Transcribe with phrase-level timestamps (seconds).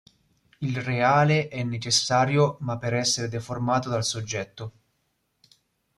[0.61, 4.71] Il reale è necessario ma per essere deformato dal soggetto.